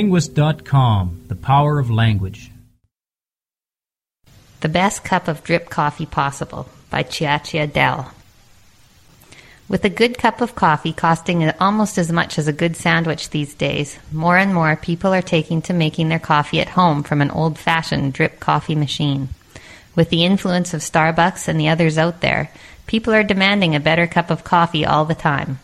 TheLinguist.com 0.00 1.24
The 1.28 1.36
Power 1.36 1.78
of 1.78 1.90
Language. 1.90 2.50
The 4.60 4.68
Best 4.68 5.04
Cup 5.04 5.28
of 5.28 5.42
Drip 5.42 5.68
Coffee 5.68 6.06
Possible 6.06 6.68
by 6.90 7.02
Chiacchia 7.02 7.72
Del. 7.72 8.12
With 9.68 9.84
a 9.84 9.90
good 9.90 10.16
cup 10.16 10.40
of 10.40 10.54
coffee 10.54 10.92
costing 10.92 11.48
almost 11.60 11.98
as 11.98 12.10
much 12.10 12.38
as 12.38 12.48
a 12.48 12.52
good 12.52 12.76
sandwich 12.76 13.30
these 13.30 13.54
days, 13.54 13.98
more 14.10 14.36
and 14.36 14.54
more 14.54 14.74
people 14.76 15.12
are 15.12 15.22
taking 15.22 15.60
to 15.62 15.72
making 15.72 16.08
their 16.08 16.18
coffee 16.18 16.60
at 16.60 16.70
home 16.70 17.02
from 17.02 17.20
an 17.20 17.30
old 17.30 17.58
fashioned 17.58 18.12
drip 18.12 18.40
coffee 18.40 18.74
machine. 18.74 19.28
With 19.94 20.10
the 20.10 20.24
influence 20.24 20.72
of 20.72 20.80
Starbucks 20.80 21.46
and 21.46 21.58
the 21.58 21.68
others 21.68 21.98
out 21.98 22.20
there, 22.20 22.50
people 22.86 23.12
are 23.12 23.22
demanding 23.22 23.74
a 23.74 23.80
better 23.80 24.06
cup 24.06 24.30
of 24.30 24.44
coffee 24.44 24.86
all 24.86 25.04
the 25.04 25.14
time. 25.14 25.58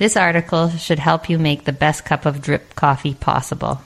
This 0.00 0.16
article 0.16 0.70
should 0.70 0.98
help 0.98 1.28
you 1.28 1.38
make 1.38 1.64
the 1.64 1.74
best 1.74 2.06
cup 2.06 2.24
of 2.24 2.40
drip 2.40 2.74
coffee 2.74 3.12
possible. 3.12 3.82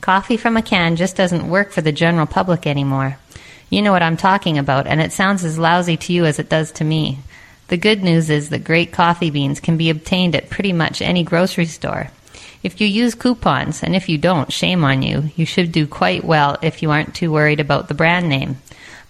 Coffee 0.00 0.36
from 0.36 0.56
a 0.56 0.62
can 0.62 0.96
just 0.96 1.14
doesn't 1.14 1.48
work 1.48 1.70
for 1.70 1.80
the 1.80 1.92
general 1.92 2.26
public 2.26 2.66
anymore. 2.66 3.16
You 3.70 3.82
know 3.82 3.92
what 3.92 4.02
I'm 4.02 4.16
talking 4.16 4.58
about, 4.58 4.88
and 4.88 5.00
it 5.00 5.12
sounds 5.12 5.44
as 5.44 5.60
lousy 5.60 5.96
to 5.98 6.12
you 6.12 6.24
as 6.24 6.40
it 6.40 6.48
does 6.48 6.72
to 6.72 6.84
me. 6.84 7.20
The 7.68 7.76
good 7.76 8.02
news 8.02 8.28
is 8.30 8.48
that 8.48 8.64
great 8.64 8.90
coffee 8.90 9.30
beans 9.30 9.60
can 9.60 9.76
be 9.76 9.90
obtained 9.90 10.34
at 10.34 10.50
pretty 10.50 10.72
much 10.72 11.00
any 11.00 11.22
grocery 11.22 11.66
store. 11.66 12.10
If 12.64 12.80
you 12.80 12.88
use 12.88 13.14
coupons, 13.14 13.80
and 13.80 13.94
if 13.94 14.08
you 14.08 14.18
don't, 14.18 14.52
shame 14.52 14.82
on 14.82 15.02
you, 15.02 15.30
you 15.36 15.46
should 15.46 15.70
do 15.70 15.86
quite 15.86 16.24
well 16.24 16.58
if 16.62 16.82
you 16.82 16.90
aren't 16.90 17.14
too 17.14 17.30
worried 17.30 17.60
about 17.60 17.86
the 17.86 17.94
brand 17.94 18.28
name. 18.28 18.56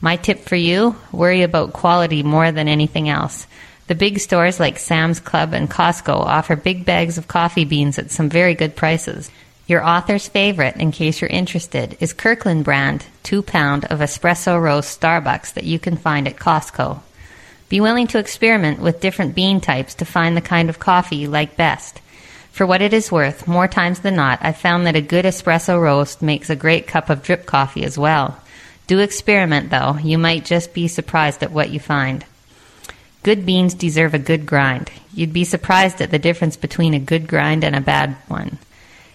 My 0.03 0.17
tip 0.17 0.41
for 0.41 0.57
you 0.57 0.97
worry 1.11 1.41
about 1.41 1.73
quality 1.73 2.23
more 2.23 2.53
than 2.53 2.69
anything 2.69 3.09
else. 3.09 3.47
The 3.87 3.95
big 3.95 4.19
stores 4.19 4.59
like 4.59 4.79
Sam's 4.79 5.21
Club 5.21 5.53
and 5.53 5.71
Costco 5.71 6.15
offer 6.15 6.57
big 6.57 6.87
bags 6.87 7.19
of 7.19 7.29
coffee 7.29 7.67
beans 7.67 7.99
at 7.99 8.11
some 8.11 8.31
very 8.31 8.55
good 8.55 8.77
prices. 8.77 9.31
Your 9.67 9.85
author's 9.85 10.27
favorite, 10.27 10.77
in 10.77 10.91
case 10.91 11.21
you're 11.21 11.29
interested, 11.29 11.99
is 12.01 12.15
Kirkland 12.15 12.65
brand 12.65 13.05
2 13.25 13.43
pound 13.43 13.85
of 13.87 14.01
espresso 14.01 14.61
roast 14.61 14.99
Starbucks 14.99 15.53
that 15.53 15.65
you 15.65 15.79
can 15.79 15.99
find 15.99 16.27
at 16.27 16.37
Costco. 16.37 17.01
Be 17.69 17.81
willing 17.81 18.07
to 18.07 18.19
experiment 18.19 18.81
with 18.81 19.01
different 19.01 19.35
bean 19.35 19.61
types 19.61 19.95
to 19.97 20.07
find 20.07 20.35
the 20.35 20.41
kind 20.41 20.71
of 20.71 20.79
coffee 20.79 21.17
you 21.17 21.29
like 21.29 21.57
best. 21.57 22.01
For 22.53 22.65
what 22.65 22.81
it 22.81 22.95
is 22.95 23.13
worth, 23.13 23.47
more 23.47 23.69
times 23.69 24.01
than 24.01 24.17
not, 24.17 24.39
I've 24.41 24.57
found 24.57 24.87
that 24.87 24.97
a 24.97 25.03
good 25.03 25.27
espresso 25.27 25.79
roast 25.79 26.23
makes 26.23 26.49
a 26.49 26.57
great 26.57 26.87
cup 26.87 27.11
of 27.11 27.23
drip 27.23 27.45
coffee 27.45 27.85
as 27.85 27.99
well. 27.99 28.39
Do 28.87 29.01
experiment 29.01 29.69
though, 29.69 29.99
you 30.03 30.17
might 30.17 30.47
just 30.47 30.73
be 30.73 30.89
surprised 30.89 31.43
at 31.43 31.53
what 31.53 31.69
you 31.69 31.81
find. 31.81 32.25
Good 33.25 33.47
beans 33.47 33.73
deserve 33.73 34.13
a 34.13 34.19
good 34.19 34.45
grind. 34.45 34.93
You'd 35.15 35.33
be 35.33 35.45
surprised 35.45 36.03
at 36.03 36.11
the 36.11 36.19
difference 36.19 36.57
between 36.57 36.93
a 36.93 36.99
good 36.99 37.27
grind 37.27 37.65
and 37.65 37.75
a 37.75 37.81
bad 37.81 38.17
one. 38.29 38.59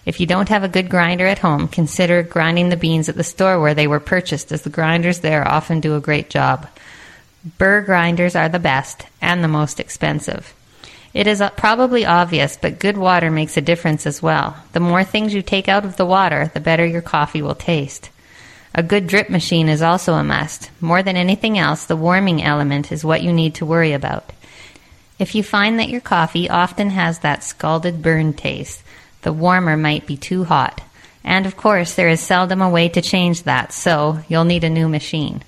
If 0.04 0.18
you 0.18 0.26
don't 0.26 0.48
have 0.48 0.64
a 0.64 0.68
good 0.68 0.90
grinder 0.90 1.26
at 1.26 1.38
home, 1.38 1.68
consider 1.68 2.24
grinding 2.24 2.70
the 2.70 2.76
beans 2.76 3.08
at 3.08 3.14
the 3.14 3.22
store 3.22 3.60
where 3.60 3.72
they 3.72 3.86
were 3.86 4.00
purchased, 4.00 4.50
as 4.50 4.62
the 4.62 4.68
grinders 4.68 5.20
there 5.20 5.46
often 5.46 5.78
do 5.78 5.94
a 5.94 6.00
great 6.00 6.28
job. 6.28 6.68
Burr 7.56 7.82
grinders 7.82 8.34
are 8.34 8.48
the 8.48 8.58
best 8.58 9.06
and 9.22 9.44
the 9.44 9.48
most 9.48 9.78
expensive. 9.78 10.54
It 11.14 11.28
is 11.28 11.40
uh, 11.40 11.50
probably 11.50 12.04
obvious, 12.04 12.58
but 12.60 12.80
good 12.80 12.98
water 12.98 13.30
makes 13.30 13.56
a 13.56 13.60
difference 13.60 14.06
as 14.06 14.20
well. 14.20 14.56
The 14.72 14.80
more 14.80 15.04
things 15.04 15.34
you 15.34 15.42
take 15.42 15.68
out 15.68 15.84
of 15.84 15.96
the 15.96 16.06
water, 16.06 16.50
the 16.52 16.58
better 16.58 16.84
your 16.84 17.02
coffee 17.02 17.42
will 17.42 17.54
taste. 17.54 18.10
A 18.74 18.82
good 18.82 19.08
drip 19.08 19.30
machine 19.30 19.68
is 19.68 19.82
also 19.82 20.14
a 20.14 20.22
must. 20.22 20.70
More 20.80 21.02
than 21.02 21.16
anything 21.16 21.58
else, 21.58 21.86
the 21.86 21.96
warming 21.96 22.42
element 22.42 22.92
is 22.92 23.04
what 23.04 23.22
you 23.22 23.32
need 23.32 23.54
to 23.56 23.66
worry 23.66 23.92
about. 23.92 24.32
If 25.18 25.34
you 25.34 25.42
find 25.42 25.78
that 25.78 25.88
your 25.88 26.00
coffee 26.00 26.48
often 26.48 26.90
has 26.90 27.18
that 27.18 27.42
scalded 27.42 28.00
burn 28.00 28.32
taste, 28.32 28.82
the 29.22 29.32
warmer 29.32 29.76
might 29.76 30.06
be 30.06 30.16
too 30.16 30.44
hot. 30.44 30.80
And 31.24 31.46
of 31.46 31.56
course, 31.56 31.94
there 31.94 32.08
is 32.08 32.20
seldom 32.20 32.62
a 32.62 32.70
way 32.70 32.88
to 32.90 33.02
change 33.02 33.42
that, 33.42 33.72
so 33.72 34.20
you'll 34.28 34.44
need 34.44 34.64
a 34.64 34.70
new 34.70 34.88
machine. 34.88 35.42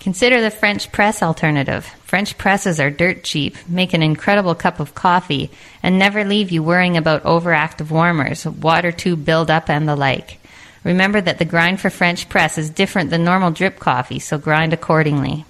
Consider 0.00 0.40
the 0.40 0.50
French 0.50 0.90
press 0.90 1.22
alternative. 1.22 1.84
French 2.04 2.38
presses 2.38 2.80
are 2.80 2.90
dirt 2.90 3.22
cheap, 3.22 3.56
make 3.68 3.92
an 3.92 4.02
incredible 4.02 4.54
cup 4.54 4.80
of 4.80 4.94
coffee, 4.94 5.50
and 5.82 5.98
never 5.98 6.24
leave 6.24 6.50
you 6.50 6.62
worrying 6.62 6.96
about 6.96 7.24
overactive 7.24 7.90
warmers, 7.90 8.46
water 8.46 8.92
tube 8.92 9.24
buildup, 9.24 9.68
and 9.68 9.86
the 9.86 9.94
like. 9.94 10.38
Remember 10.84 11.20
that 11.20 11.38
the 11.38 11.44
grind 11.44 11.80
for 11.80 11.90
French 11.90 12.28
press 12.28 12.58
is 12.58 12.70
different 12.70 13.10
than 13.10 13.24
normal 13.24 13.50
drip 13.50 13.78
coffee, 13.78 14.18
so 14.18 14.38
grind 14.38 14.72
accordingly. 14.72 15.44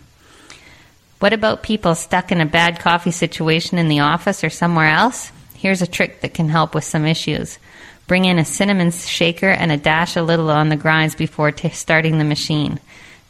What 1.20 1.32
about 1.32 1.62
people 1.62 1.94
stuck 1.94 2.32
in 2.32 2.40
a 2.40 2.46
bad 2.46 2.80
coffee 2.80 3.12
situation 3.12 3.78
in 3.78 3.88
the 3.88 4.00
office 4.00 4.42
or 4.42 4.50
somewhere 4.50 4.88
else? 4.88 5.30
Here's 5.54 5.80
a 5.80 5.86
trick 5.86 6.20
that 6.20 6.34
can 6.34 6.48
help 6.48 6.74
with 6.74 6.84
some 6.84 7.06
issues. 7.06 7.58
Bring 8.08 8.24
in 8.24 8.38
a 8.38 8.44
cinnamon 8.44 8.90
shaker 8.90 9.48
and 9.48 9.70
a 9.70 9.76
dash 9.76 10.16
a 10.16 10.22
little 10.22 10.50
on 10.50 10.68
the 10.68 10.76
grinds 10.76 11.14
before 11.14 11.52
t- 11.52 11.68
starting 11.70 12.18
the 12.18 12.24
machine. 12.24 12.80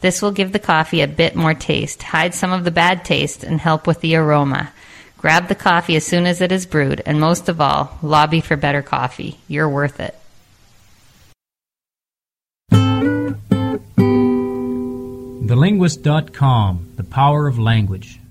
This 0.01 0.21
will 0.21 0.31
give 0.31 0.51
the 0.51 0.59
coffee 0.59 1.01
a 1.01 1.07
bit 1.07 1.35
more 1.35 1.53
taste, 1.53 2.03
hide 2.03 2.33
some 2.33 2.51
of 2.51 2.65
the 2.65 2.71
bad 2.71 3.05
taste, 3.05 3.43
and 3.43 3.61
help 3.61 3.87
with 3.87 4.01
the 4.01 4.15
aroma. 4.15 4.73
Grab 5.17 5.47
the 5.47 5.55
coffee 5.55 5.95
as 5.95 6.05
soon 6.05 6.25
as 6.25 6.41
it 6.41 6.51
is 6.51 6.65
brewed, 6.65 7.01
and 7.05 7.19
most 7.19 7.47
of 7.47 7.61
all, 7.61 7.97
lobby 8.01 8.41
for 8.41 8.57
better 8.57 8.81
coffee. 8.81 9.39
You're 9.47 9.69
worth 9.69 10.01
it. 10.01 10.17
TheLinguist.com 15.43 16.93
The 16.95 17.03
Power 17.03 17.47
of 17.47 17.59
Language. 17.59 18.22